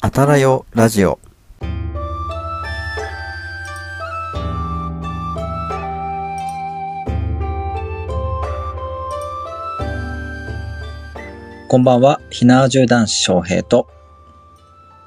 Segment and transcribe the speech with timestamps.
[0.00, 1.18] あたらよラジオ。
[11.68, 13.88] こんばんは、ひなわじゅう男子翔平と、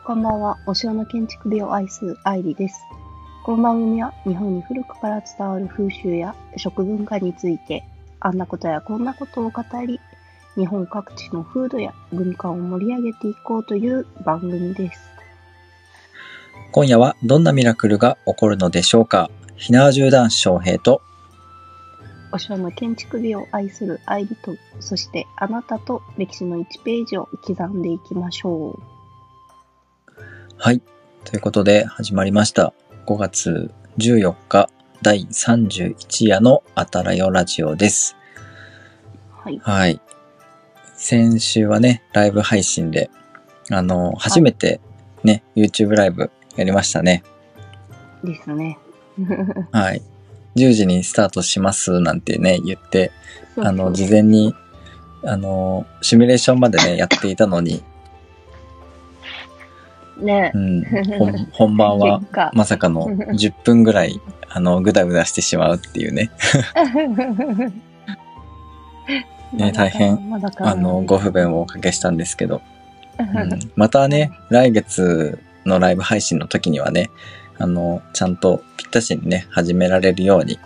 [0.03, 2.81] こんばんは、お城の建築美を愛す愛理です。
[3.45, 7.85] この番組は日本に古くから伝わる風習や食文化について、
[8.19, 10.01] あんなことやこんなことを語り、
[10.55, 14.99] 日本各地の風土や文化を盛り上げていこうという番組です。
[16.71, 19.29] 今夜はどんなミラクルが起こるのでしょうか？
[19.55, 21.01] ひなわじゅう男子翔平と、
[22.31, 30.21] お城の建築美を愛する愛理と、そしてあなたと歴史の1ページを刻んでいきましょう。
[30.57, 30.81] はい。
[31.25, 32.73] ということで始まりました。
[33.05, 34.69] 5月14日
[35.01, 38.15] 第31夜のあたらよラジオです。
[39.31, 39.59] はい。
[39.59, 40.01] はい。
[41.01, 43.09] 先週はね、ライブ配信で、
[43.71, 44.79] あの、初めて
[45.23, 47.23] ね、YouTube ライブやりましたね。
[48.23, 48.77] ですね。
[49.73, 50.03] はい。
[50.55, 53.11] 10時にスタートしますなんてね、言って、
[53.57, 54.53] あの、事前に、
[55.23, 57.83] あの、シミュレーションまでね、 やっていたのに、
[60.19, 60.83] ねうん、
[61.17, 62.21] 本本番は
[62.53, 66.29] まさかの10分ぐらい、あの、ぐだぐだしてしまうっていうね。
[69.53, 70.19] ね大変
[70.59, 72.61] あの、ご不便をおかけしたんですけど、
[73.19, 77.11] うん、またね、来月のライブ配信の時にはね、
[77.57, 80.59] あの、ちゃんとぴったしにね、始められるように、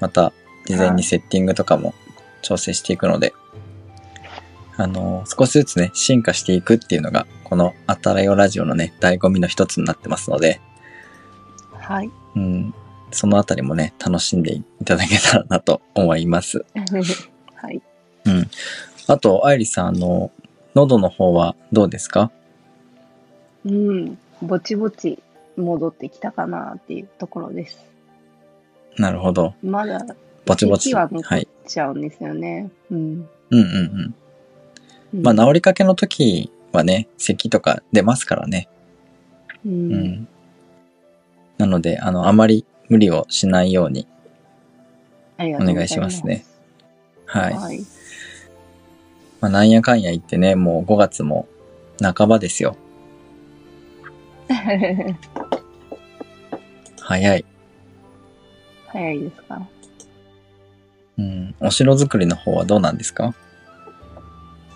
[0.00, 0.32] また
[0.66, 1.94] 事前にセッティングとかも
[2.42, 3.32] 調整していくので、
[4.76, 10.60] あの、少しずつね、進化していくっていうのが、このあたらよラジオのね、醍醐味の一つになってますので、
[11.78, 12.10] はい。
[12.36, 12.74] うん、
[13.10, 16.64] そのあたりもね、楽しんでいただけたらなと思います。
[18.24, 18.36] はい。
[18.36, 18.50] うん。
[19.08, 20.30] あと、愛理さん、あの、
[20.74, 22.30] 喉の方はどうですか？
[23.64, 24.18] うん。
[24.40, 25.18] ぼちぼち
[25.56, 27.78] 戻ってきたかなっていうところです。
[28.96, 29.54] なるほど。
[29.62, 30.04] まだ
[30.46, 30.90] ぼちぼち。
[30.90, 31.48] 咳は残っはい。
[31.66, 32.70] ちゃうんですよね。
[32.90, 32.98] うん。
[32.98, 34.14] うんうんうん。
[35.14, 38.68] うんまあ、治りかけの時はね、咳とか出ますからね。
[39.66, 39.68] う。
[39.68, 40.28] うんん。
[41.58, 44.08] なので、あの、あまり無理をしないように
[45.38, 46.46] お願いしますね。
[47.26, 47.54] はい。
[47.54, 47.84] はい。
[49.42, 51.46] まあ、なんやかんや言ってね、もう5月も
[52.00, 52.76] 半ばですよ。
[57.00, 57.44] 早い。
[58.86, 59.60] 早いですか？
[61.18, 61.54] うん。
[61.60, 63.34] お城作りの方はどうなんですか？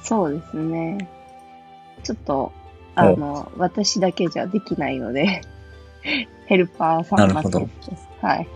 [0.03, 1.09] そうですね。
[2.03, 2.53] ちょっと、
[2.95, 5.43] あの、私だけじゃできないので、
[6.47, 7.69] ヘルパーさんなるほど。
[8.21, 8.49] はい。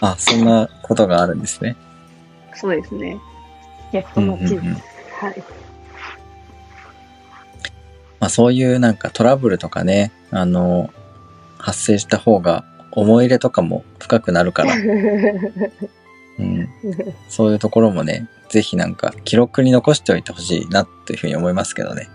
[0.00, 1.76] あ、そんなことがあるんですね。
[2.54, 3.18] そうですね。
[3.94, 4.46] やっとうんうん。
[4.46, 4.74] うん。
[5.20, 5.42] はい。
[8.20, 10.90] まあ、そういうなんかトラブルとかね、あの、
[11.58, 14.74] 発生した方が思い入れとかも深くなるから、
[16.38, 16.68] うん、
[17.28, 22.08] そういうところもね、ぜひなんか記録に残しておいてほしいなっていうふうに思いますけどね。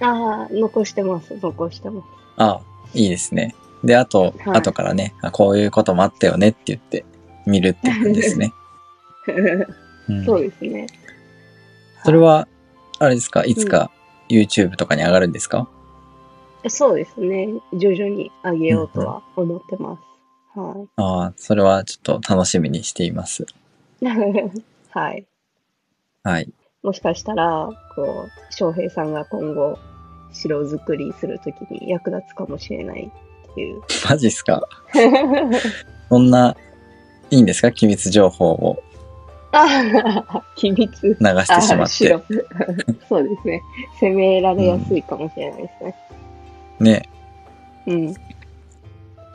[0.00, 2.04] ああ、残してます、残してます。
[2.36, 2.60] ああ、
[2.92, 3.54] いいですね。
[3.82, 7.04] で、あと、はい後からねあ、こういうこともあったよねって言って
[7.46, 8.52] 見るっていうですね。
[10.08, 10.86] うん、そうですね。
[12.04, 12.46] それは、
[12.98, 13.90] あれですか、いつか
[14.28, 15.68] YouTube とかに上がるんですか、
[16.68, 17.48] そうですね。
[17.74, 20.58] 徐々に上げようとは思ってます。
[20.58, 23.44] はああ、それはちょっと楽しみにしています。
[24.00, 24.06] い。
[24.90, 25.24] はい。
[26.22, 26.52] はい。
[26.82, 29.78] もしかしたら、こう、翔平さんが今後、
[30.32, 33.10] 城作りするときに役立つかもしれない
[33.50, 33.80] っていう。
[34.08, 34.62] マジっすか？
[36.08, 36.56] そんな、
[37.30, 37.72] いいんですか？
[37.72, 38.93] 機密情報をあ
[40.56, 40.90] 機密。
[41.02, 42.36] 流してしまって。
[43.08, 43.62] そうですね。
[44.00, 45.94] 攻められやすいかもしれないですね。
[46.80, 47.08] ね。
[47.86, 48.14] うん。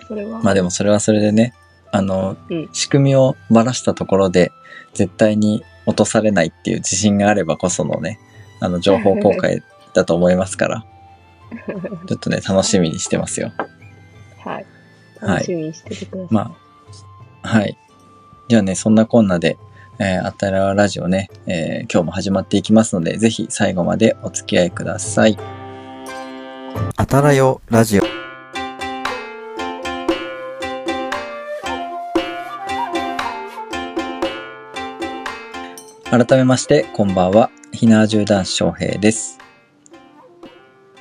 [0.07, 0.39] それは。
[0.41, 1.53] まあでもそれはそれでね、
[1.91, 4.51] あの、うん仕組みをばらしたところで、
[4.93, 8.19] 絶対に落とされないっていう自信があればこそのね、
[8.59, 9.63] あの、情報公開
[9.93, 10.85] だと思いますから、
[12.07, 13.51] ちょっとね、楽しみにしてますよ。
[14.43, 14.55] はい。
[14.55, 14.65] はい
[15.21, 16.33] 楽しみにしててください。
[16.33, 16.55] ま
[17.43, 17.77] あ、はい。
[18.47, 19.57] じゃあね、そんなこんなで、
[20.01, 25.37] えー、あたらラジオね、えー今日も始まっていきますので、ぜひ最後までお付き合いください。
[26.95, 28.03] あたらよラジオ。
[36.09, 37.51] 改めまして、こんばんは。
[37.73, 39.37] ひなわじゅう男子翔平です。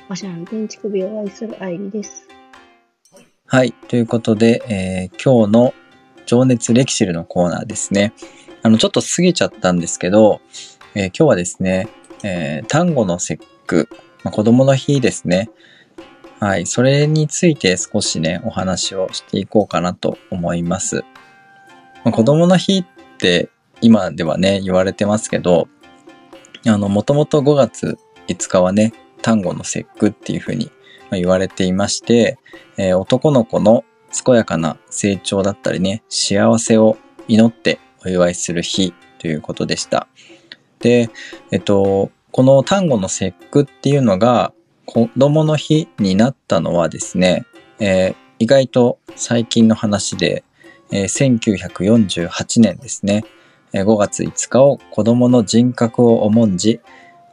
[0.09, 2.27] おしゃれな建築美を愛する愛理です。
[3.45, 3.71] はい。
[3.87, 5.73] ということで、えー今日の
[6.25, 8.11] 情熱歴史のコーナーですね。
[8.61, 10.41] あの、ちょっと過ぎちゃったんですけど、
[10.95, 11.87] えー今日はですね、
[12.23, 13.89] えー単語の節句
[14.23, 15.49] まあ、子供の日ですね。
[16.39, 16.65] はい。
[16.65, 21.03] それについて少しね、お話をしていこうかなと思います。
[22.03, 22.85] まあ、子供の日っ
[23.17, 23.49] て
[23.81, 25.67] 今ではね、言われてますけど、
[26.65, 27.97] あの、もともと5月
[28.27, 30.71] 5日はね、単語の節句っていうふうに
[31.11, 32.37] 言われていまして、
[32.77, 33.83] えー、男の子の
[34.25, 36.97] 健やかな成長だったりね、幸せを
[37.27, 40.07] 祈ってお祝いする日ということでした。
[40.79, 41.09] で、
[41.51, 44.53] えっと、この単語の節句っていうのが
[44.85, 47.45] 子供の日になったのはですね、
[47.79, 50.43] えー、意外と最近の話で、
[50.91, 53.23] えー、1948年ですね、
[53.73, 56.79] 5月5日を子供の人格を重んじ、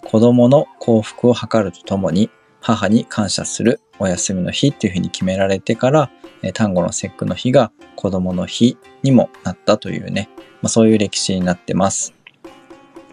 [0.05, 2.31] 子供の幸福を図るとともに、
[2.61, 6.11] 母に感謝するお休みの日っていうふうに決められてから、
[6.55, 10.29] 単語の節句の日が子供の日にもなったというね、
[10.63, 12.15] まあ、そういう歴史になってます。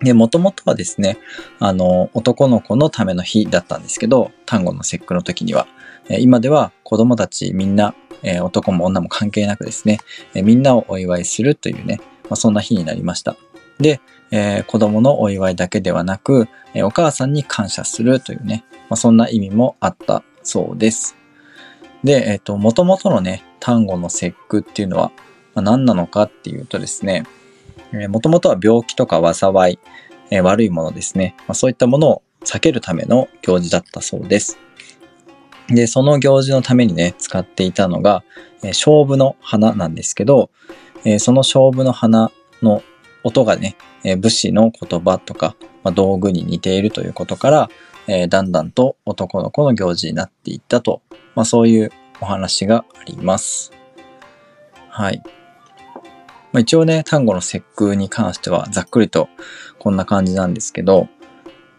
[0.01, 1.17] で、もともとはですね、
[1.59, 5.67] あの、男の子のための日だったんですけど、単語の節句の時には、
[6.19, 7.95] 今では子供たちみんな、
[8.41, 9.99] 男も女も関係なくですね、
[10.33, 13.35] みんなをお祝いするというね、まあ、そんな日になりました。
[13.79, 13.99] で、
[14.31, 21.15] えー、子供のお祝いだけではなく、え、お母さんに感謝するというね、まあ、そんな意味もあったそうです。
[22.03, 25.11] で、えっ、と、元々のね、単語の節句っていうのは、
[25.55, 27.23] まあ、何なのかっていうとですね、
[27.93, 29.79] えー、元々は病気とか災い、
[30.31, 34.57] えー、悪いものですね、まあ、そういったものを避けるための行事だったそうです。
[35.69, 38.23] で、その行事のためにね、使っていたのが、
[38.63, 40.49] えー、勝負の花なんですけど、
[41.05, 42.83] えー、その勝負の花の
[43.23, 47.69] 音がね、えー、武士の言葉とか、まあ、道具に似ているということから、
[48.07, 51.01] えー、だんだんと男の子の行事になっていったと、
[51.35, 51.91] まあ、そういう
[52.21, 53.71] お話があります。
[54.89, 55.21] はい。
[56.51, 59.29] まあ、一応ね、単語の節句に関してはざっくりと
[59.79, 61.07] こんな感じなんですけど、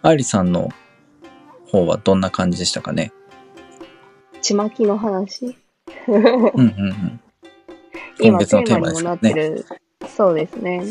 [0.02, 0.70] 愛理さんの
[1.70, 3.12] 方はどんな感じでしたかね？
[4.42, 5.56] ちまきの話
[6.08, 7.20] うんうんうん。
[8.20, 9.64] 今テーマにもなってる、
[10.06, 10.84] そうですね。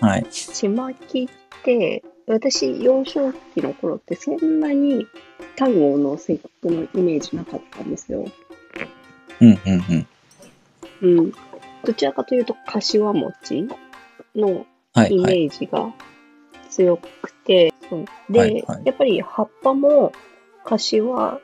[0.00, 0.26] はい。
[0.30, 1.28] ちまきっ
[1.62, 5.06] て、私、幼少期の頃ってそんなに
[5.56, 8.24] 単語の節句のイメージなかったんですよ。
[9.40, 10.06] うんうん
[11.02, 11.18] うん。
[11.18, 11.32] うん。
[11.84, 13.68] どちらかというと、柏餅
[14.34, 14.66] の
[15.08, 15.92] イメージが
[16.70, 20.12] 強くて、はいはい、で、はいはい、やっぱり葉っぱも
[20.64, 21.40] 柏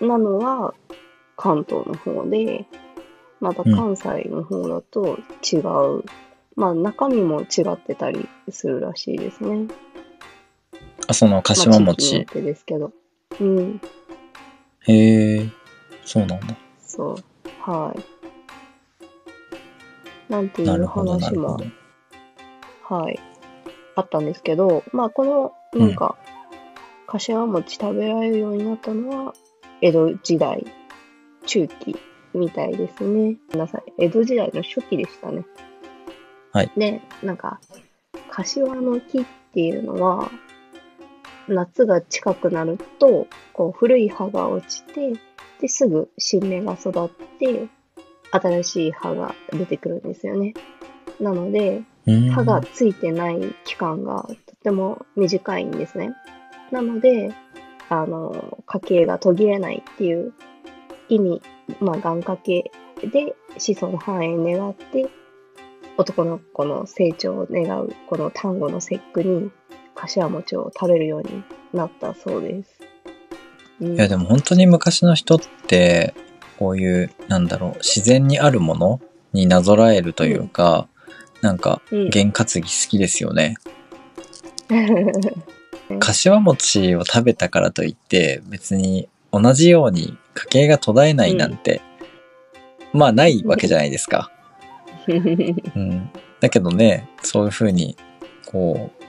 [0.00, 0.74] なのは
[1.36, 2.66] 関東の方で、
[3.40, 6.04] また関西の方だと違う、うん、
[6.56, 9.68] まあ中身も違ってたりするらしいですね。
[11.06, 12.26] あ、その柏餅。
[12.34, 12.92] まあ、ですけど。
[13.40, 13.80] うん。
[14.86, 15.48] へえ、
[16.04, 16.56] そうなんだ。
[16.80, 17.16] そう。
[17.60, 18.20] はい。
[20.32, 21.58] なんていう話も、
[22.84, 23.18] はい、
[23.96, 29.34] あったんですけど、まあこの、なんか、うん、柏餅食べられるようになったのは、
[29.80, 30.64] 江戸時代
[31.46, 31.96] 中期
[32.32, 33.08] みたいですね。
[33.08, 33.92] ごめんなさい。
[33.98, 35.44] 江戸時代の初期でしたね。
[36.52, 36.70] はい。
[36.76, 37.60] で、なんか、
[38.30, 39.24] 柏の木っ
[39.54, 40.30] ていうのは、
[41.48, 45.12] 夏が近くなると、こう、古い葉が落ちて、
[45.60, 47.08] で、すぐ新芽が育っ
[47.38, 47.68] て、
[48.32, 50.54] 新しい葉が出てくるんですよね。
[51.20, 51.82] なので、
[52.32, 56.14] 葉がついてない期間がとても短いんですね。
[56.70, 57.32] なので、
[57.88, 60.32] あの、家系が途切れないっていう
[61.08, 61.42] 意味、
[61.80, 62.70] まあ、願掛け
[63.02, 65.08] で子孫繁栄願って、
[66.00, 69.50] 男の子の成長を願う、この単語の節句に、
[69.94, 72.70] 柏餅を食べるようになったそうです。
[73.82, 76.14] うん、いや、でも本当に昔の人って、
[76.58, 79.00] こういう、なんだろう、自然にあるもの
[79.34, 80.88] になぞらえるというか、
[81.42, 83.56] うん、なんか、験担ぎ好きですよね。
[86.00, 91.82] 柏餅を食べたからといって、別に同じように家計が途絶えないなんて、
[92.94, 94.30] うん、まあないわけじゃないですか。
[95.08, 97.96] うん、だけどね、そういうふうに、
[98.46, 99.04] こう、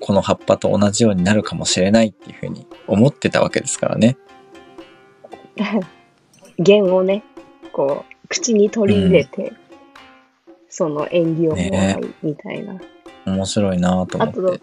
[0.00, 4.16] この葉っぱと同じようになるかもしれないっていうふうに思ってたわけですからね。
[6.58, 7.22] 弦をね、
[7.72, 9.56] こう、口に取り入れて、うん、
[10.68, 12.74] その縁起をもらいみたいな。
[12.74, 12.80] ね、
[13.26, 14.40] 面白いなと思って。
[14.40, 14.60] あと、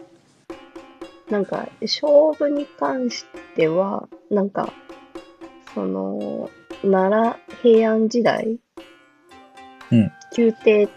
[1.31, 3.25] なんか、勝負に関し
[3.55, 4.71] ては、なんか、
[5.73, 6.49] その、
[6.81, 8.57] 奈良平安時代、
[9.91, 10.89] うん、宮廷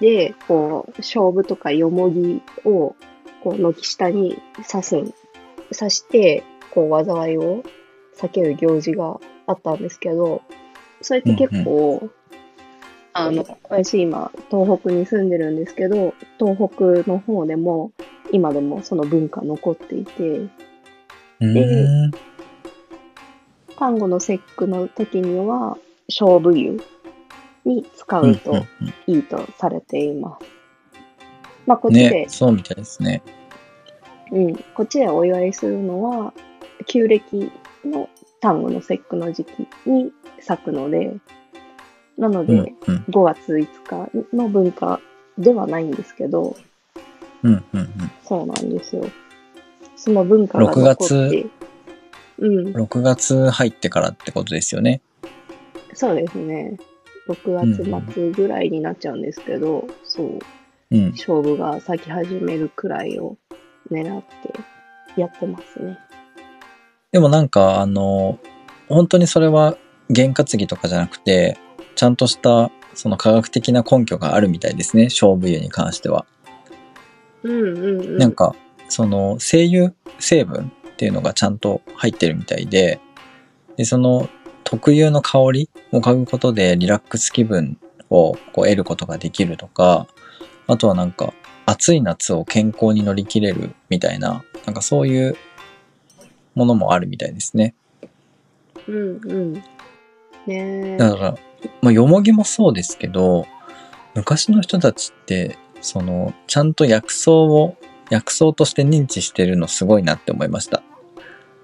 [0.00, 2.94] で、こう、勝負とかよもぎを、
[3.42, 4.38] こう、軒下に
[4.70, 4.90] 刺す、
[5.76, 7.62] 刺して、こう、災いを
[8.16, 10.42] 避ける行事があったんですけど、
[11.02, 12.12] それって結構、うんうん、
[13.12, 17.92] あの、私今、東北に住んでるんですけど、東北の方でも、
[18.32, 20.48] 今でもその文化残っていて、
[21.40, 22.10] うん。
[23.78, 25.76] 単語の節句の時には、
[26.08, 26.80] 勝負湯
[27.66, 28.64] に使うと
[29.06, 30.46] いいとされています。
[31.66, 33.22] まあ、こっちで、ね、そうみたいですね。
[34.30, 36.32] うん、こっちでお祝いするのは、
[36.86, 37.50] 旧暦
[37.84, 38.08] の
[38.40, 41.16] 単語の節句の時期に咲くので、
[42.16, 43.66] なので、うんうん5月5
[44.30, 45.00] 日の文化
[45.38, 46.56] ではないんですけど、
[47.42, 47.90] うんうんうん。
[48.24, 49.04] そうなんですよ。
[49.96, 51.50] その文化が残って、6
[52.38, 55.00] うん、6月入ってからってことですよね。
[55.94, 56.76] そうですね。
[57.28, 60.38] 6月末ぐらいになっちゃうんですけど、そう、
[60.90, 61.10] うん。
[61.10, 63.36] 勝負が咲き始めるくらいを
[63.90, 65.98] 狙ってやってますね。
[67.12, 68.38] でもなんか、あの、
[68.88, 69.76] 本当にそれは
[70.08, 71.58] 験担ぎとかじゃなくて、
[71.94, 75.04] ちゃんとしたその科学的な根拠があるみたいですね。
[75.04, 76.26] 勝負湯に関しては。
[77.42, 78.18] うんうんうん。
[78.18, 78.54] なんか、
[78.88, 83.00] その精油成分っていうのがちゃんと入ってるみたいで、
[83.76, 84.28] で、その
[84.66, 87.78] 特有の香りを嗅ぐことでリラックス気分
[88.10, 90.08] をこう得ることができるとか、
[90.66, 91.32] あとはなんか
[91.66, 95.36] 暑い夏を健康に乗り切れるみたいな、なんかそういう
[96.56, 97.74] ものもあるみたいですね。
[98.88, 99.52] うんうん。
[99.52, 99.62] ね
[100.48, 100.96] え。
[100.96, 101.38] だから、
[101.80, 103.46] まあ、よもぎもそうですけど、
[104.16, 107.76] 昔の人たちって、その、ちゃんと薬草を、
[108.10, 110.82] 薬草として認知してるのすごいなって思いました。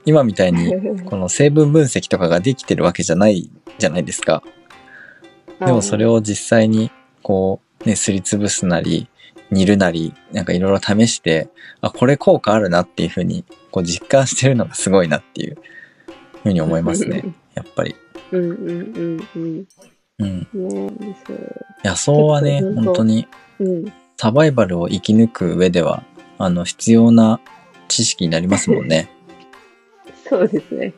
[0.04, 0.72] 今みたいに、
[1.04, 4.42] この成分分析とかができてるわけじゃないじゃないですか。
[5.60, 6.90] でもそれを、を実際に、
[7.22, 9.08] こう、ね、すりつぶすなり、
[9.50, 11.48] 煮るなり、なんかいろいろ試して、
[11.80, 15.58] あ、これ効果あるなっていうふうに、こう実感してるのがすごいなっていう
[16.42, 17.22] ふうに思いますね。
[17.54, 17.94] やっぱり。
[18.32, 19.66] うんうんうんうん。
[20.18, 20.38] うん。
[20.38, 20.46] ね
[21.02, 21.66] え、そう。
[21.84, 23.28] 野草はね、本当に
[23.60, 23.92] うん。
[24.16, 26.04] サバイバルを生き抜く上では、
[26.38, 27.40] あの、必要な
[27.88, 29.10] 知識になりますもんね。
[30.32, 30.94] そうですね。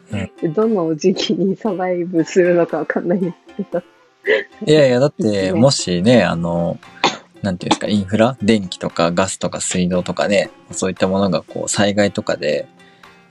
[0.55, 3.83] どの時期にサバイブするのかわかんないですけど。
[4.65, 6.79] いやいや、だって、ねもしね、あの、
[7.43, 12.69] なんていうんですか、インフラ電気とかガスとか水道とかね、そういったものがこう、災害とかで、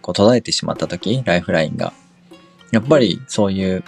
[0.01, 1.93] こう、途絶えてしまった時、ライフラインが。
[2.72, 3.86] やっぱり、そういう、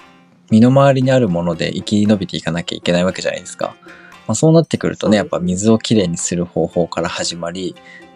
[0.50, 3.76] 身の回りにあるもので生き延びていかなきゃいけないわけじゃないですか。
[4.28, 7.76] まあ、そうなってくるとね、やっぱ水をきれいにする方法から始まり、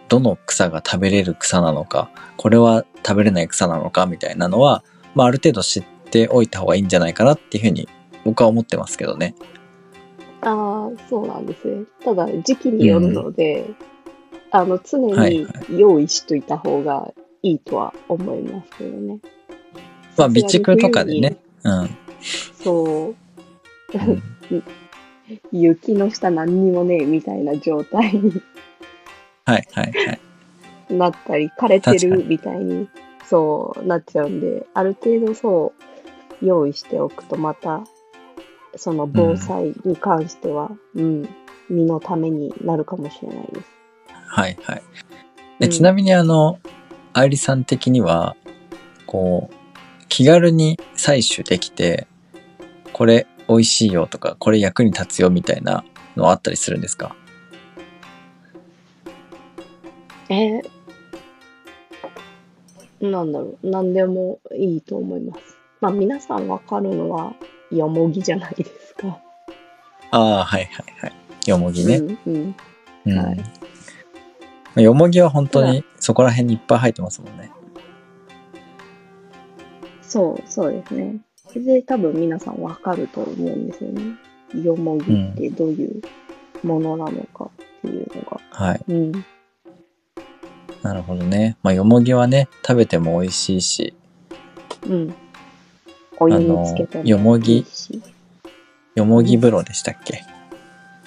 [0.10, 4.84] どの草が食べれる草なのか、これは食べれない草なのかみたいなのは、
[5.16, 7.88] まあ、ある程度知っておいた方がいいんじゃないかなっていうふうに
[8.26, 9.36] 僕は思ってますけどね。
[10.42, 11.86] ああ、そうなんですね。
[12.04, 13.66] ただ、時期によるので、
[14.52, 14.98] あの、常
[15.30, 17.14] に用意しといた方が
[17.44, 19.20] いいとは思いますけどね。
[20.18, 21.38] まあ、備蓄とかでね。
[21.64, 21.90] うん。
[22.64, 23.16] そう。
[23.94, 24.24] うん
[25.52, 28.42] 雪の下何にもねえみたいな状態に
[29.54, 30.14] はいはいは
[30.90, 30.94] い。
[30.94, 32.90] なったり、枯れてるみたいに、
[33.26, 35.74] そうなっちゃうんで、ある程度そ
[36.42, 37.84] う、用意しておくとまた、
[38.76, 41.30] その防災に関しては、うん、
[41.70, 43.68] 身のためになるかもしれないです。
[44.28, 44.78] はいはい。
[44.78, 44.84] うん
[45.62, 46.60] えちなみにあの、
[47.12, 48.38] 愛理さん的には、
[49.06, 49.56] こう、
[50.08, 52.08] 気軽に採取できて、
[52.94, 55.84] これ美味しいよとか、これ役に立つよみたいな
[56.16, 57.16] のあったりするんですか？
[60.30, 60.70] えー
[63.02, 65.42] なんだろう、何でもいいと思います。
[65.80, 67.34] まあ皆さんわかるのは、
[67.72, 69.20] よもぎじゃないですか。
[70.12, 71.14] ああ、はいはいはい。
[71.50, 71.98] よもぎね。
[71.98, 72.56] うんうん。
[73.06, 73.18] うん。
[73.18, 77.52] はよもぎは本当にそこら辺にいっぱい入ってますもんね。
[80.02, 81.22] そう、そうですね。
[81.56, 84.02] で、多分皆さんわかると思うんですよね。
[84.62, 86.02] よもぎってどういう
[86.64, 88.42] ものなのかっていうのが。
[88.52, 88.82] はい。
[88.90, 89.26] うん。
[90.82, 91.58] なるほどね。
[91.62, 93.94] まあ、よもぎはね、食べても美味しいし、
[94.88, 95.14] うん。
[96.20, 98.02] お湯につけてあのよもぎいいし
[98.96, 100.24] よもぎ風呂でしたっけ？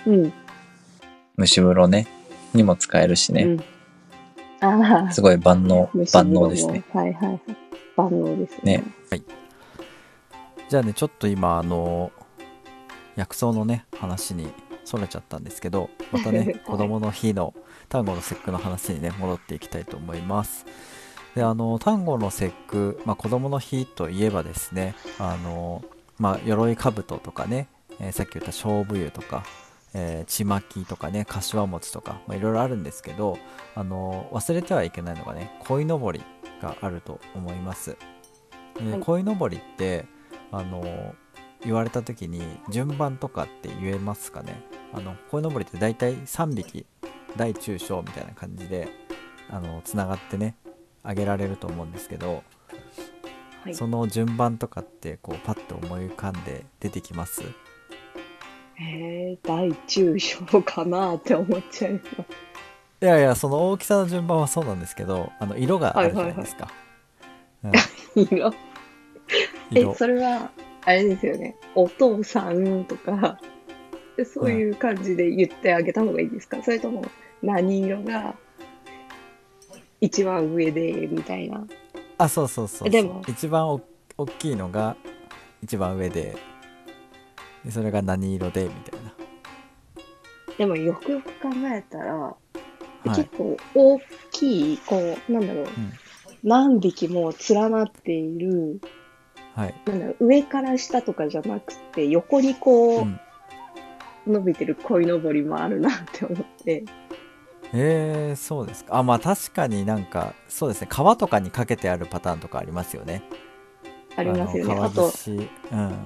[0.06, 0.32] うん。
[1.38, 2.06] 蒸し風呂ね。
[2.54, 3.44] にも使えるしね。
[3.44, 3.60] うん。
[4.60, 5.10] ああ。
[5.12, 6.82] すごい万能万能ですね。。
[6.92, 7.40] はいはいはい。
[7.96, 8.84] 万能ですね。
[9.10, 9.22] ね
[10.68, 12.10] じゃあねちょっと今あの
[13.16, 14.48] 薬草のね話に
[14.84, 16.46] それちゃったんですけどまた はい。
[16.46, 17.54] ね子供の日の
[17.88, 20.66] 単語の節句の話にね戻っていきたいと思います。
[21.34, 25.82] であの単語の節句、まあ、子供の日といえばですねあの
[26.18, 27.68] まあ鎧兜とかね、
[28.00, 29.44] えーさっき言った勝負湯とか
[29.94, 33.38] えーちまきとかね柏餅とかまあいろいろあるんですけど
[33.74, 36.22] あの忘れてはいけないのがね鯉のぼり
[36.60, 37.96] があると思います。
[38.78, 39.00] ではい。
[39.00, 40.04] 鯉のぼりって
[40.50, 41.14] あの
[41.64, 44.62] 言われた時に順番とかって言えますかね？
[44.92, 46.86] あの鯉のぼりって大体3匹
[47.36, 48.88] 大中小みたいな感じで
[49.48, 50.54] あのつながってね
[51.02, 52.42] 挙げられると思うんですけど、
[53.62, 53.74] はい。
[53.74, 57.42] その順番とかってこうパッと思い浮かんで出てきます？
[58.80, 62.06] えー、大中小かなって思っちゃいます。
[63.00, 66.68] いやいやその大きさの順番はそうなんですけどあの色があるじゃないですか、
[68.14, 68.52] 色。
[69.74, 70.50] え、それは、
[70.84, 71.56] あれですよね。
[71.74, 73.40] お父さんとか、
[74.24, 77.04] そういう感じで言ってあげた方がいいですか、それとも、
[77.42, 78.34] 何色が
[80.00, 81.64] 一番上で、みたいな？
[82.18, 82.90] あそうそうそうそう。
[82.90, 83.22] でも。
[83.26, 83.80] 一番お
[84.18, 84.96] 大きいのが
[85.62, 86.36] 一番上で。
[87.64, 89.00] でそれが何色でみたい
[90.58, 92.36] でも、よくよく考えたら、なは
[93.06, 93.08] い。
[93.10, 94.00] 結構大
[94.32, 94.96] きい、こ
[95.28, 95.68] う、なんだろう、ん。
[96.42, 98.80] 何匹も連なっている、
[99.54, 103.20] はいなんだろう、上から下とかじゃなくて、横にこう、うん
[104.24, 106.84] 伸びてる鯉のぼりもあるなって思って。
[107.72, 113.22] えー、そうですかあまあ確かになんかそうですね川とかにかけてあるパターンとかありますよね
[114.14, 114.74] ありますよね。
[114.74, 115.98] のあと、うん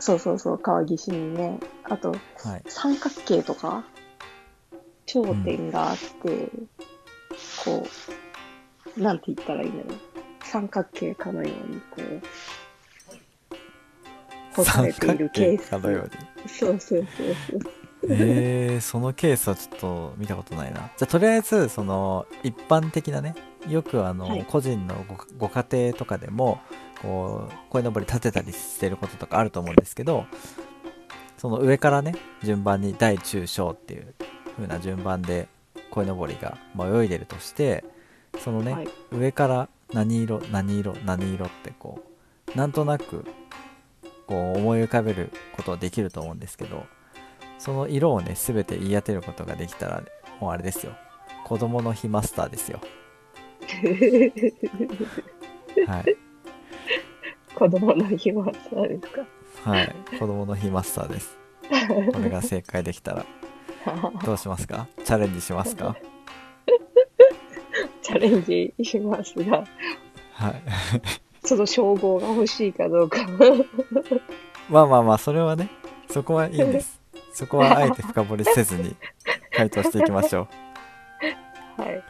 [0.00, 1.60] そうそうそう、川岸にね。
[1.84, 2.16] あと、は
[2.56, 3.84] い三角形とか、
[5.06, 6.48] 頂点があって、
[7.64, 7.86] こ
[8.96, 10.09] う、なんて言ったらいいんだろう。
[10.50, 12.20] 三角形かのように、こう、
[14.52, 15.68] 干されているケース。
[15.68, 16.04] 三角形かのよう
[16.42, 17.72] にそうそうそうそう。
[18.08, 23.34] えー、そのケースはちょっと見たことないなじゃあとりあえずその一般的なね
[23.68, 26.60] よくあの、はい個人のごご家庭とかでも
[27.02, 30.24] こう鯉のぼり立てたりしてることとかあると思うんですけど
[31.36, 34.14] その上からね順番に大中小っていう
[34.56, 35.48] 風な順番で
[35.90, 37.84] 鯉のぼりがまあ泳いでるとして
[38.38, 42.02] そのね、はい上から何色何色何色ってこ
[42.54, 43.24] うなんとなく
[44.26, 46.84] こう思い浮かべることはできると思うんですけど
[47.58, 50.02] その色をね全て言い当てることができたら、
[50.40, 50.92] もうあれですよ。
[51.44, 52.80] 子供の日マスターですよ。
[55.86, 56.16] はい。
[57.54, 59.26] 子供の日はそうですか？
[59.70, 59.94] はい。
[60.18, 61.36] 子供の日マスターです。
[62.12, 63.26] これが正解できたら。
[64.24, 64.86] どうしますか？
[65.04, 65.94] チャレンジしますか？
[68.10, 69.64] チャレンジしますが、
[70.32, 70.62] はい。
[71.46, 73.24] その称号が欲しいかどうか。
[74.68, 75.70] まあまあまあそれはね
[76.08, 77.00] そこはいいんです。
[77.32, 78.96] そこはあえて深掘りせずに
[79.52, 80.48] 回答していきましょ
[81.76, 82.02] はい。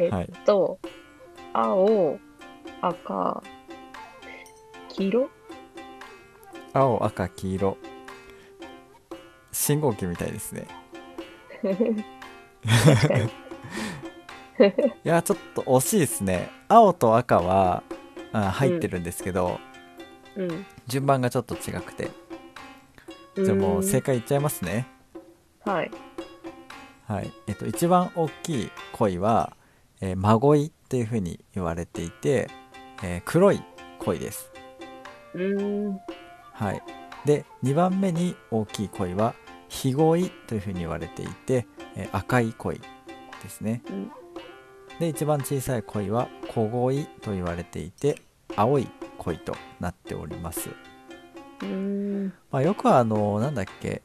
[0.00, 0.24] えうはい。
[0.26, 0.78] っと、
[1.54, 2.18] 青、
[2.82, 3.42] 赤、
[4.90, 5.30] 黄色？
[6.74, 7.78] 青赤黄色。
[9.52, 10.66] 信号機みたいですね。
[15.04, 16.50] いやちょっと惜しいですね。
[16.68, 17.82] 青と赤は
[18.32, 19.60] あ入ってるんですけど、
[20.36, 20.66] うん。
[20.86, 22.10] 順番がちょっと違くて。
[23.36, 24.86] じゃあもう正解いっちゃいますね。
[25.64, 25.90] はい。
[27.06, 27.32] はい。
[27.46, 29.56] えっと一番大きい鯉は、
[30.00, 32.48] えー、マゴイっていう風に言われていて、
[33.02, 33.62] えー黒い
[34.00, 34.50] 鯉です。
[35.34, 36.00] うーん。
[36.52, 36.82] はい。
[37.24, 39.34] で2番目に大きい鯉は
[39.68, 41.66] ヒゴイという風に言われていて、
[41.96, 42.80] えー赤い鯉
[43.42, 43.82] ですね。
[43.88, 44.12] うん
[44.98, 48.16] で一番小さい鯉は小鯉と言われていて
[48.56, 50.70] 青い鯉となっております。
[52.50, 54.02] まあ、よくあのなんだっけ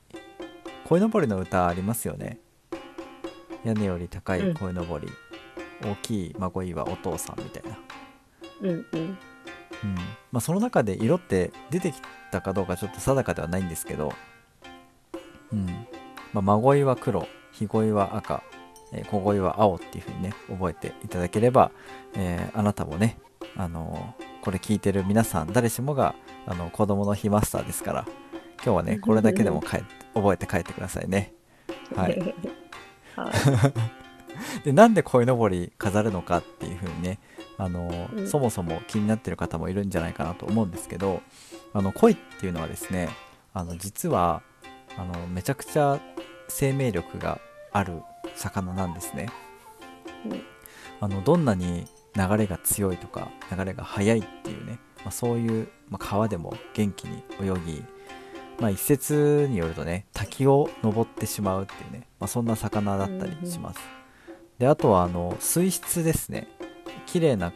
[0.85, 2.39] 鯉のぼりの歌ありますよね。
[3.63, 5.07] 屋根より高い鯉のぼり、
[5.81, 7.77] 大きい孫いはお父さんみたいな、
[8.61, 8.85] うんうん。
[8.99, 9.17] うん。
[10.31, 12.01] まあ、その中で色って出てき
[12.31, 14.13] たかどうかちょっと定かではないんですけど、
[15.51, 15.65] うん。
[16.33, 18.43] まあ、孫いは黒ひごいは赤
[18.93, 21.71] えー小鯉は青っていう風にね覚えていただければ、
[22.15, 23.17] えーあなたもね
[23.57, 28.05] あのーこれ聞いてる皆さん誰しもがあの子供の日マスターですから
[28.57, 31.33] 今日はねこれだけでもかえ覚えて帰ってくださいね。
[31.95, 32.19] はい。
[33.15, 33.33] はい。
[34.65, 37.19] でなんで鯉のぼり飾るのかっていう風にね
[37.57, 38.27] あのーうん。
[38.27, 41.21] そもそも気になってる方もいるんじゃないかなと思うんですけど
[41.73, 43.09] あの鯉っていうのはですね
[43.53, 44.41] あの実は
[44.97, 45.99] あのめちゃくちゃ
[46.49, 47.39] 生命力が
[47.71, 48.01] ある
[48.35, 49.29] 魚なんですね、
[50.25, 50.41] うん。
[50.99, 57.83] あのどんなに流れが強いとか流れが速いっていうね、まあ、そういう、まあ、川でも元気に泳ぎ、
[58.59, 63.79] まあ、一説によるとね滝を登ってしまうっていうね、まあ、そんな魚だったりします、
[64.59, 66.47] であとはあの水質ですね。
[67.05, 67.51] 綺麗な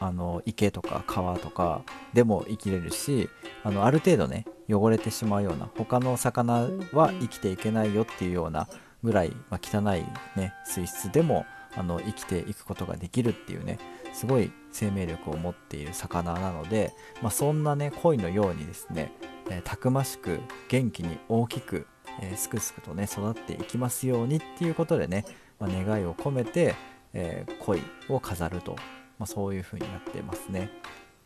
[0.00, 1.82] あの池とか川とか
[2.12, 3.28] でも生きれるし
[3.62, 8.68] あのある程度ね汚れてしまうような他の魚は生きていけないよっていうような
[9.04, 10.04] ぐらい、まあ、汚い、
[10.38, 13.78] ね、水質でもあの生きていくことができるっていうね
[14.12, 19.12] すごい生命力を持っている魚なので、まあ、そんなね鯉のようにですね、
[19.50, 21.86] えーたくましく元気に大きく、
[22.22, 25.24] えーすくすくとね育っていきますようにっていうことでね、
[25.60, 26.74] まあ、願いを込めて、
[27.12, 28.76] えー、恋を飾ると、
[29.18, 30.70] まあ、そういう風になってますね。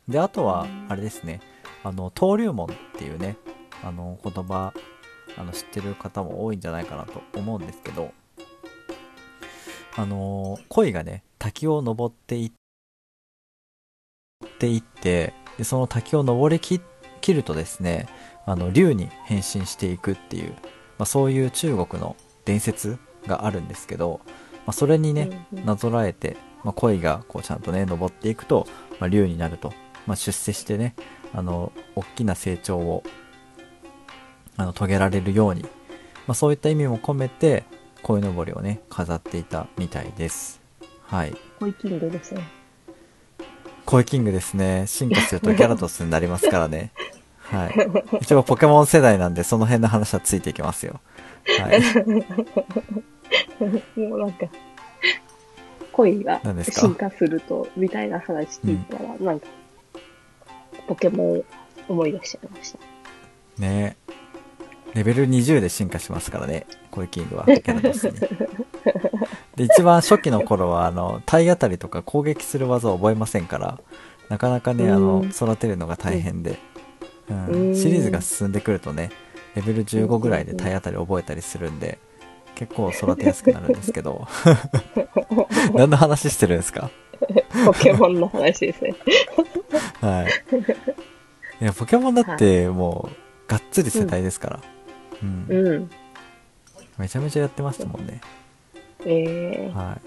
[0.09, 1.41] で、あとは、あれですね、
[1.85, 3.37] あの、登竜門っていうね、
[3.85, 4.73] あの、言葉、
[5.37, 8.13] あの、知ってる方も多いんじゃないかなと思うんですけど、
[9.97, 12.53] あの、恋がね、滝を登っていっ
[14.59, 16.81] ていって、でその滝を登りき
[17.35, 18.09] るとですね、
[18.47, 20.53] あの、竜に変身していくっていう、
[20.99, 24.21] まあ、そういう中国の伝説があるんですけど、
[24.67, 28.67] まあ、それにね、なぞらえて、まあ、恋がこうちゃんとね、登っていくと、
[28.99, 29.73] まあ、竜になると。
[30.07, 30.95] まあ、出世してね、
[31.35, 33.03] あの、大きな成長を、
[34.59, 35.69] あの、遂げられるように、ま
[36.33, 37.63] あ、そういった意味も込めて、
[38.03, 40.61] 鯉のぼりをね、飾っていたみたいです。
[41.05, 41.37] はい。
[41.61, 42.43] 恋キングですね。
[43.87, 44.85] 恋キングですね。
[44.87, 46.91] 進化するとギャラドスになりますからね。
[47.41, 47.75] はい。
[48.21, 51.01] 一応ポケモン世代なんで、その辺の話はついていきますよ。
[51.61, 51.81] はい。
[53.99, 54.47] もうなんか、
[55.93, 59.47] 恋が進化すると、みたいな話聞いたら、うん、なんか、
[60.89, 61.45] ポケモン
[61.89, 62.79] 思い出しちゃいました。
[63.59, 63.97] ね
[64.95, 68.13] レベル20で進化しますからね、コイキングは、キャラドスに。
[69.57, 73.79] で、一番初期の頃は、あの、体当たりとか攻撃する技を覚えませんから、
[74.29, 76.59] なかなかね、あの、育てるのが大変で、
[77.31, 77.35] う
[77.71, 79.11] ん、シリーズが進んでくるとね、
[79.55, 81.99] レベル15ぐらいで体当たり覚えたりするんで、
[82.55, 84.27] 結構育てやすくなるんですけど。
[85.75, 86.91] 何の話してるんですか？
[87.67, 88.95] ポケモンの話ですね。
[90.01, 90.25] は
[91.61, 91.63] い。
[91.63, 94.61] いや、ポケモンだってもう、がっつり世代ですから。
[94.61, 94.78] うん。
[95.23, 95.91] うん。
[96.99, 98.21] めちゃめちゃやってましたもんね。
[99.05, 99.99] ええー、は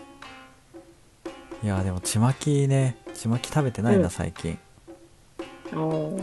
[1.63, 1.65] い。
[1.65, 4.57] いや、でも、ちまきね、ちまき食べてないな、最近。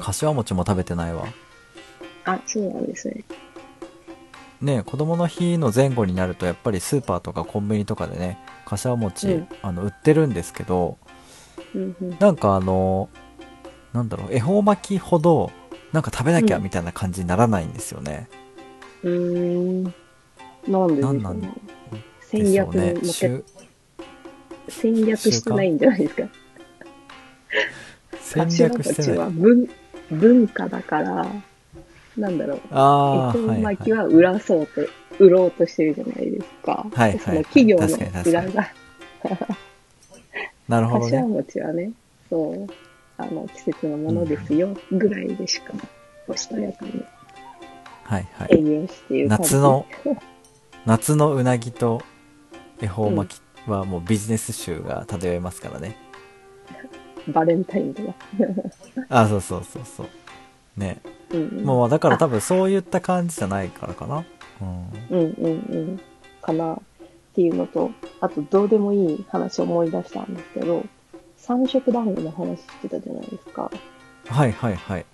[0.00, 1.24] かしわ餅も食べてないわ。
[2.24, 3.24] あ、そうなんですね。
[4.60, 10.98] ね子供の日の前後になるとやっぱりスーパーとかコンビニとかでねかしわ餅、うん、あの売ってるんですけど、
[11.74, 13.08] うんうん、なんかあの
[13.92, 15.52] なんだろう恵方巻きほど
[15.92, 18.47] なんか食べなきゃみたいな感じにならないんですよねうん
[19.02, 21.60] なんでなんなん
[22.20, 23.42] 戦略に向け、
[24.68, 26.28] 戦略してないんじゃないですか
[28.20, 29.68] 戦略してない文
[30.10, 31.26] 文化だから
[32.18, 33.38] なんだろう、ああ。
[33.60, 34.80] 巻きは売らそうと、
[35.20, 36.86] 売ろうとしてるじゃないですか。
[36.92, 37.18] はい、はい。
[37.18, 37.86] その企業の
[38.26, 38.72] 裏が。
[40.68, 41.12] なるほど、ね。
[41.12, 41.92] 柏餅はね、
[42.28, 42.66] そう、
[43.18, 45.72] あの、季節のものですよ、ぐらいでしか、
[46.26, 47.04] おしとやかに。
[48.08, 48.54] はいはい。
[48.54, 49.84] 営業している夏の、
[50.86, 52.00] 夏のうなぎと
[52.80, 55.94] 恵方巻きはもうビジネス集が漂いますからね。
[57.28, 58.14] バレンタインとか。
[59.10, 60.06] あ、そうそうそうそう。
[60.80, 61.02] ね。
[61.30, 64.24] うんもうだから多分そういった感じじゃないからかな。
[64.62, 66.00] うん、うんうんうん
[66.40, 66.78] かなっ
[67.34, 67.90] ていうのと、
[68.22, 70.82] あとどうでもいい話を思い出したんですけど、
[71.36, 73.70] 三色団子の話してたじゃないですか。
[74.28, 75.04] はいはいはい。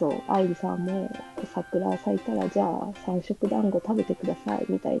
[0.00, 1.10] そう、愛理さんも
[1.54, 4.98] 桜咲いたらじゃあ三色団子食べてくださいみたい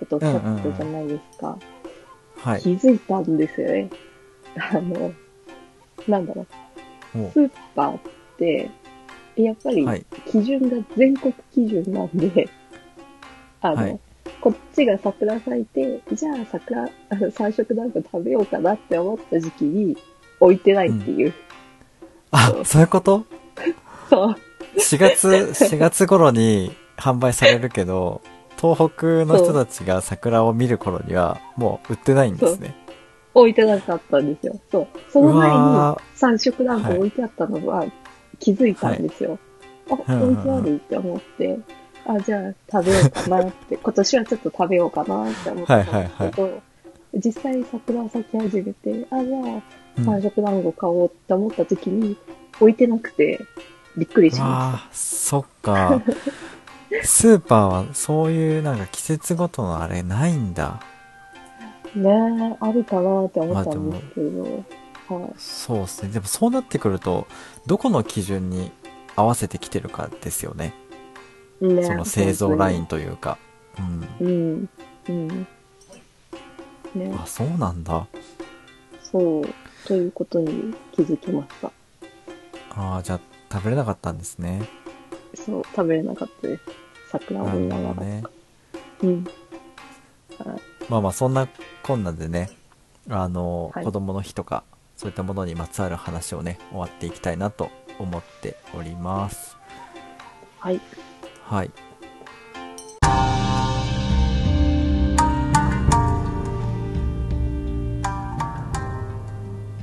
[0.00, 1.56] ことをおっしゃってたじゃないですか。
[2.38, 2.60] はい。
[2.60, 3.88] 気づいたんですよね。
[4.56, 5.12] あの、
[6.08, 6.46] なんだろう。
[7.32, 8.00] スーパーっ
[8.36, 8.68] て、
[9.36, 9.86] やっぱり
[10.26, 12.48] 基準が全国基準なんで、
[13.60, 14.00] あの、はい、
[14.40, 16.88] こっちが桜咲いて、じゃあ桜、
[17.30, 19.96] 三色団子食べようかなって思った時期に
[20.40, 21.28] 置いてないっていう。
[21.28, 21.34] うん、
[22.32, 23.24] あ、そういうこと？
[24.08, 24.36] そう。
[24.78, 28.22] 4月、4月頃に販売されるけど、
[28.60, 32.74] 東北の人たちが桜を見る頃にはもう売ってないんですね。
[33.34, 34.58] 置いてなかったんですよ。
[34.72, 34.86] そう。
[35.10, 37.84] その前に三色団子置いてあったのは
[38.38, 39.38] 気づいたんですよ。
[39.88, 41.58] はい、あ、置いてあるって思って、
[42.06, 46.62] あ、じゃあ食べようかなって、 今年はちょっと食べようかなって思ったんですけど、はいはいはい、
[47.14, 52.16] 実際桜咲き始めて、あ、じゃあ三色団子買おうって思った時に、
[52.58, 53.40] 置いてなくて、
[53.96, 54.94] びっくりしました。
[54.94, 56.02] そっか。
[57.02, 60.80] スーパーはそういうなんか季節ごとのあれないんだ。
[61.94, 64.64] ねえ、あるかなって思ったんですけど。
[65.08, 66.08] はい、そうですね。
[66.10, 67.26] でもそうなってくると、
[67.66, 68.70] どこの基準に
[69.14, 70.74] 合わせてきてるかですよね。
[71.60, 73.38] ねその製造ラインというか。
[73.78, 74.08] うん。
[74.26, 74.68] うん。
[75.08, 75.46] うん。
[76.94, 77.14] ね。
[77.18, 78.06] あ、そうなんだ。
[79.02, 79.44] そう。
[79.86, 81.70] ということに気づきました。
[82.70, 83.20] ああ、じゃあ
[83.52, 84.68] 食べれなかったんですね。
[85.34, 86.62] そう、食べれなかったです。
[87.10, 87.94] 桜を見ながら。
[87.94, 88.22] ね。
[89.02, 89.24] うん。
[89.24, 91.48] はい、まあまあ、そんな
[91.82, 92.50] こんなでね、
[93.08, 94.64] あの、はい、子供の日とか、
[94.96, 99.56] そういったものにまつわる話をね、終わっていきたいなと思っております。
[100.58, 100.80] はい。
[101.44, 101.70] はい。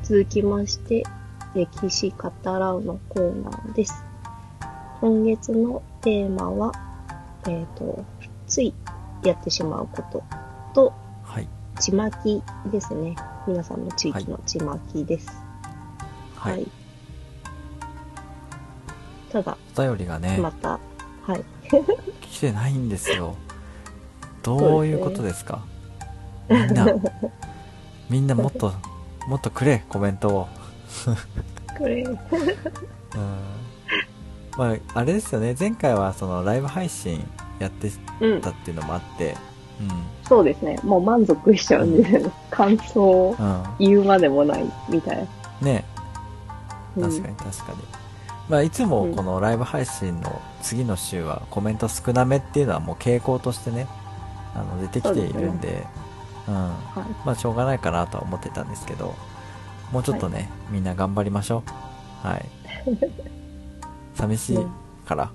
[0.04, 1.04] 続きまして、
[1.56, 4.04] 歴史語らうのコーナーです。
[5.02, 6.72] 今月のテーマは、
[7.48, 8.04] えっ、と、
[8.48, 8.74] つい
[9.24, 10.24] やってしまうこと
[10.74, 11.48] と、はい。
[11.80, 13.16] ちまきですね。
[13.48, 15.32] 皆さんの地域のちまきです。
[16.36, 16.68] はい。
[19.32, 20.80] ただ、お便りがね、また、
[21.22, 21.44] はい。
[22.32, 23.36] 来てないんですよ。
[24.42, 25.62] どういうことですか？
[26.50, 26.88] みんな、
[28.10, 28.74] みんなもっと、
[29.28, 30.48] もっとくれ、コメントを。
[31.78, 32.20] これ、うん。
[34.58, 35.56] まあ、あれですよね。
[35.60, 37.24] 前回はそのライブ配信
[37.60, 39.36] やってうんた、っていうのもあって、
[40.28, 40.80] そうですね。
[40.84, 42.32] もう満足しちゃうんですよね。
[42.50, 43.46] 感想をうん。
[43.46, 43.64] うん。
[43.80, 45.68] 言うまでもない、みたいな。
[45.68, 45.86] ね
[46.96, 47.78] うん確かに確かに。
[48.50, 53.88] まあ、いつもこのライブ配信の次の週はコメント少なめっていうのはもう傾向としてね、
[54.54, 55.86] あの、出てきているんで、
[56.48, 56.54] うん。
[56.54, 57.26] はい。
[57.26, 59.16] まあしょうがないかなとは思ってたんですけど、
[59.94, 61.62] もうちょっとね、みんな頑張りましょ
[62.24, 62.28] う。
[62.28, 62.46] はい。
[64.18, 64.60] 寂しい
[65.06, 65.32] から。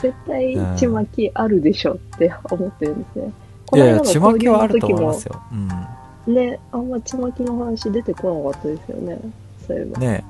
[0.00, 3.32] 絶対うん、ちまきあるでしょって思ってるんですね。
[3.74, 5.42] いやいや、この間のちまきはあると思いますよ。
[6.26, 6.34] うん。
[6.34, 9.18] ね、あんまちまきの話出てこなかったですよね。
[9.66, 9.98] そういえば。
[9.98, 10.24] ね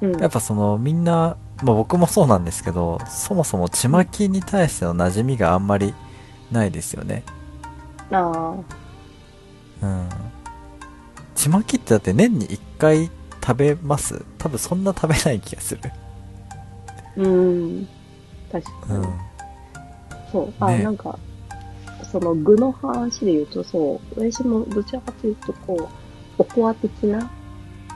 [0.00, 0.18] うん。
[0.18, 5.92] やっぱそのみんな、まあ僕もそうなんですけど、そもそもちまきに対しての馴染みがあんまり
[6.50, 7.22] ないですよね。
[8.10, 8.54] あ
[9.82, 10.08] うん。
[11.48, 13.10] ちまきってだって年に1回
[13.42, 14.22] 食べます？
[14.36, 15.80] 多分そんな食べない気がする。
[17.16, 17.88] ーうん。
[18.52, 18.96] 確かに。
[18.96, 19.04] うん。
[20.30, 20.52] そう。
[20.60, 21.18] あ、ねなんか、
[22.12, 25.88] その具の話で言うとそう、私もどちらかというとこう、
[26.36, 27.30] おこわ的な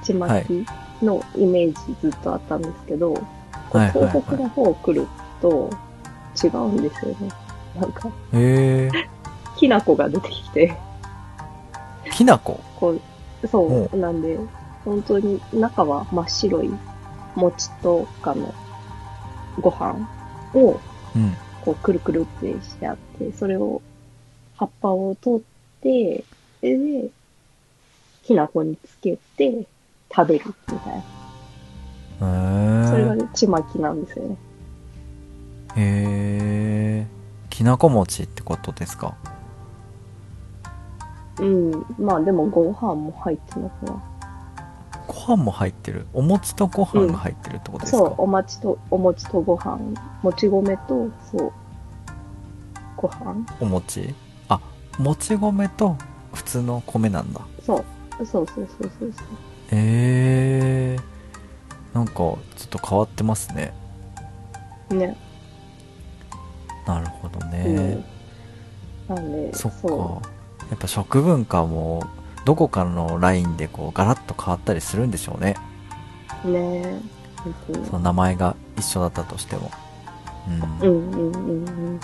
[0.03, 0.65] ちまき
[1.03, 5.07] のイメージずっとあったんですけど、はい東北の方来る
[5.43, 5.71] と
[6.43, 7.29] 違うんですよね。
[7.79, 8.91] なんか、へえ
[9.59, 12.11] きな粉が出てきて、ー。
[12.13, 13.01] きなここう、
[13.49, 14.39] そうお、なんで、
[14.85, 16.71] 本当に中は真っ白い
[17.35, 18.53] 餅とかの
[19.61, 20.09] ご飯
[20.55, 20.81] を
[21.15, 21.37] うん。
[21.65, 23.81] こうくるくるってしてあって、それを
[24.57, 25.43] 葉っぱを取っ
[25.81, 26.25] て、
[26.61, 27.09] で、
[28.25, 29.67] きな粉につけて
[30.15, 31.03] 食べるみたい
[32.21, 32.85] な。
[32.85, 33.29] へそれがえ。
[33.35, 34.37] ちまきなんですよね。
[35.77, 37.07] へえ。
[37.51, 39.15] きなこ餅ってことですか？
[41.39, 41.87] うん。
[41.99, 44.03] まあでもご飯も入ってますな。
[45.07, 46.07] ご飯も入ってる。
[46.13, 49.79] お餅とご飯が入ってるってことですか、そう、お餅と、お餅とご飯、
[50.23, 51.53] もち米と、そう、
[52.97, 53.47] ご飯。
[53.61, 54.15] お餅？
[54.49, 54.61] あ
[54.99, 55.97] もち米と
[56.33, 57.41] 普通の米なんだ。
[57.65, 57.85] そ
[58.21, 59.27] う、そうそうそうそうそう。
[59.73, 60.99] へえ
[61.95, 63.75] なんかちょっと変わってますね。
[64.91, 65.17] ね。
[66.87, 68.05] なるほどうねん、。
[69.09, 69.79] なんで、そっか。
[69.81, 70.23] そ
[70.71, 72.03] やっぱ食文化も
[72.45, 75.57] どこかのラインでこうガラッと変わったりするんでしょうね
[76.45, 76.51] う。
[76.51, 77.01] ね
[77.87, 79.71] その名前が一緒だったとしても
[80.49, 81.99] うん、うんうんうん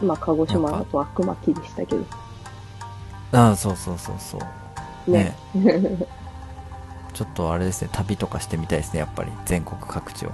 [0.00, 0.06] うん。
[0.06, 2.04] まあ、鹿児島だと悪魔木でしたけど。
[3.32, 4.38] ああそうそうそうそ
[5.06, 5.36] うね。
[7.12, 10.32] ちょっとあれですね旅とかしてみたいですねやっぱり全国各地を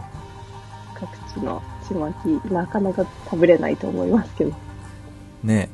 [0.95, 4.53] 各地のちまき、なかなか食べれないと思いますけど。
[5.45, 5.69] ね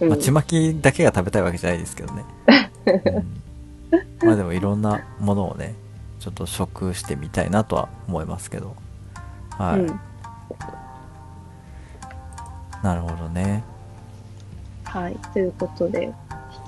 [0.00, 2.24] うん、まあ、ちまきだけが食べたいわけじゃないですけどね。
[2.86, 3.46] うん
[4.22, 5.74] まあでもいろんなものをね、
[6.20, 8.74] ちょっと食してみたいなとは思いますけど。
[9.50, 9.80] はい。
[9.80, 10.00] うん。
[12.82, 13.64] なるほどね。
[14.84, 15.16] はい。
[15.32, 16.12] ということで、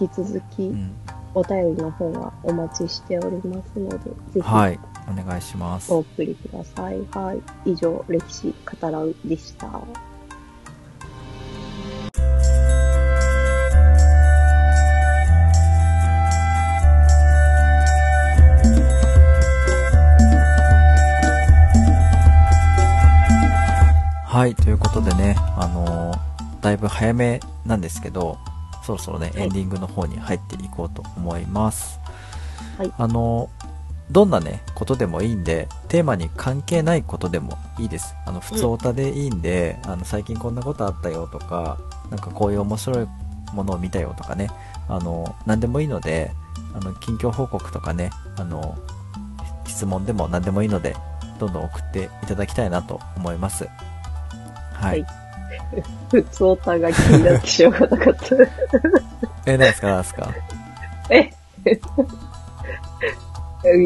[0.00, 0.94] 引き続きうん。
[1.34, 4.80] お便りの方はお待ちしておりますので、ぜひはい。
[5.08, 5.92] お願いします。
[5.92, 7.00] お送りください。
[7.12, 7.70] はい。
[7.70, 9.68] 以上、歴史語らうでした。
[24.48, 24.54] はい。
[24.54, 26.18] ということでね、あのー
[26.62, 28.38] だいぶ早めなんですけど、
[28.82, 32.00] そろそろね、はいエンディングの方に入っていこうと思います。
[32.78, 33.68] はいあのー
[34.10, 38.14] どんなね、ことでもいいんで、テーマに関係ないことでもいいです。
[38.24, 41.76] あの、普通オタでいいんで、あの、最近こんなことあったよとか、
[42.08, 43.06] なんかこういう面白い
[43.52, 44.48] ものを見たよとかね、
[44.88, 46.32] あの、何でもいいので、
[46.74, 48.08] あの、近況報告とかね、
[48.38, 48.78] あの、
[49.66, 50.96] 質問でも何でもいいので、
[51.38, 53.68] どんどん送っていただきたいなと思います。
[54.80, 55.00] はい。
[55.02, 55.06] はい
[56.10, 58.36] 普通オタが気になってしょうがなかった。
[59.46, 60.30] え、何ですか何ですか？
[61.10, 61.30] え？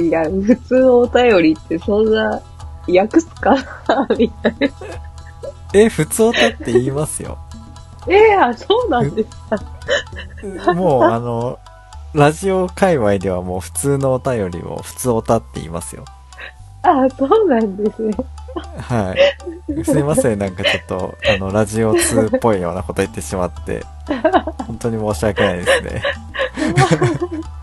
[0.06, 2.40] いや、普通お便りってそんな、
[2.88, 3.54] 訳すか？
[3.88, 4.68] な みたいな。
[5.74, 7.38] え、普通オタって言いますよ。
[8.06, 9.28] えー、あ、そうなんです
[10.64, 10.74] か？
[10.74, 11.58] もう、あの、
[12.14, 16.04] ラジオ界隈ではもう普通のお便りを普通おたって言いますよ。
[16.82, 18.12] あ、そうなんですね。
[18.78, 19.84] はい。
[19.84, 23.84] すいません、なんかちょっと、あの、ラジオ2っぽいようなこと言ってしまって、
[24.66, 26.02] 本当に申し訳ないですね。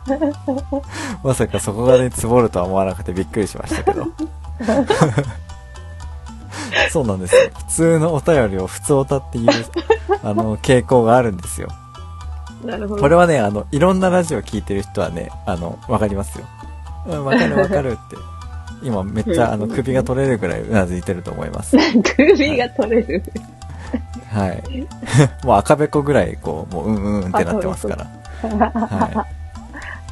[1.24, 4.08] まさかそこがね、積もるとは思わなくてびっくりしましたけど。
[6.92, 7.42] そうなんですよ。
[7.56, 9.50] 普通のお便りを普通おたっていう、
[10.24, 11.70] あの、傾向があるんですよ。
[12.64, 13.02] なるほど。
[13.02, 16.46] これはね、あの、いろんなラジオ聞いてる人はね、あの、わかりますよ。
[17.08, 18.16] うん、わかるわかるって。
[18.84, 21.78] 今めっちゃ、あの、首が取れるぐらいうなずいてると思います。
[22.16, 23.24] 首が取れる。
[24.32, 24.88] はい。
[25.46, 28.06] もう赤べこぐらい、こう、もううんうんうんってなってますから。
[28.46, 29.26] は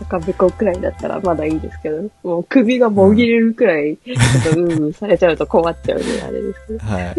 [0.01, 6.79] 赤べこくらいだったらまだいいですけど、もう首がもぎれるくらい、ちょっとうんうんされちゃうと困っちゃうね、あれですけど。
[6.79, 6.79] い。
[6.79, 7.15] はい。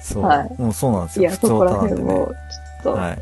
[0.00, 0.22] そう。
[0.24, 1.22] はいもうそうなんですよ。
[1.22, 1.72] いや、そこら。
[1.72, 2.32] 辺も、
[2.82, 3.18] ちょっはい。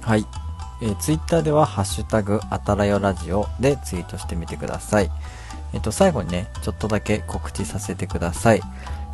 [0.01, 0.25] はい。
[0.81, 5.09] えー、ツイッターでは、ハッシュタグ、あたらよラジオでツイートしてみてください。
[5.73, 8.61] えっ、と、最後にね、ちょっとだけ告知させてください。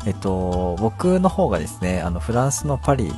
[0.06, 3.12] えっ、と、僕の方がですね、あの、フランスのパリ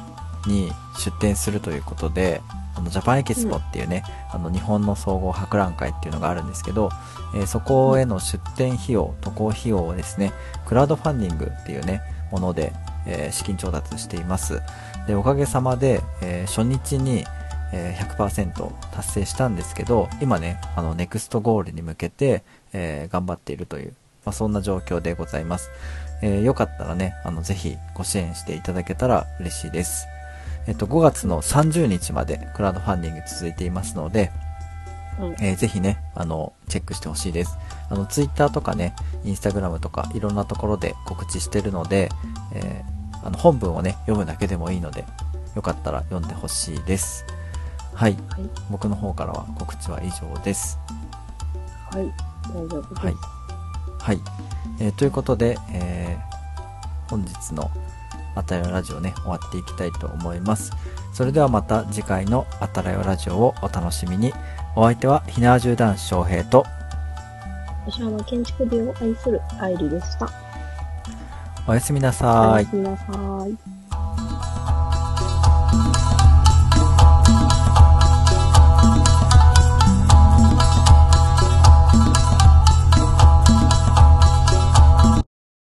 [0.46, 2.42] に出店するということで、
[2.76, 6.90] あの、ジャパンエキスポっていうね、あの、日本の総合博覧会っていうのがあるんですけど、
[7.34, 10.32] えーそこへの出店費用、渡航費用をですね、
[10.66, 12.72] クラウドファンディングっていうね、もので、
[13.06, 14.60] えー資金調達しています。
[15.06, 17.24] で、おかげさまで、えー初日に、
[17.72, 25.70] えー100%達成したんですけど、今ね、あの、ネクストゴールに向けて、えー頑張っているという、まあ、そんな状況でございます。
[26.22, 30.06] えーよかったらね、あの、ぜひご支援していただけたら嬉しいです。
[30.66, 34.30] えっと、5月の30日までクラウドファンディング続いていますので、
[35.20, 37.58] うんえーぜひね、あの、チェックしてほしいです。
[37.90, 38.94] あの、ツイッターとかね、
[39.24, 42.08] インスタグラムとか、いろんなところで告知してるので、
[42.54, 45.04] えーあの、本文をね、読むだけでもいいので、
[45.54, 47.24] よかったら読んでほしいです。
[47.94, 48.16] はい。
[48.30, 48.50] はい。
[48.70, 50.78] 僕の方からは告知は以上です。
[51.90, 52.04] はい。
[52.54, 53.04] 大丈夫です。
[53.06, 53.14] はい。
[53.98, 54.20] はい。
[54.80, 56.32] えーということで、えー
[57.10, 57.70] 本日の
[58.34, 60.72] あたらよラジオね、終わっていきたいと思います。
[61.12, 64.32] それではまた次回のあたらよラジオをお楽しみに。
[64.74, 66.64] お相手は、ひなわじゅう男子翔平と、
[67.86, 70.30] 私は建築美を愛する愛理でした。
[71.66, 72.76] おやすみなおさいやす。
[72.76, 73.04] みなさ
[73.46, 73.81] い。